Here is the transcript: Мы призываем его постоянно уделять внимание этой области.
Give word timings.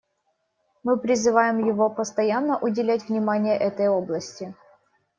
Мы 0.81 0.97
призываем 0.97 1.63
его 1.63 1.87
постоянно 1.87 2.57
уделять 2.57 3.07
внимание 3.07 3.55
этой 3.55 3.87
области. 3.87 4.55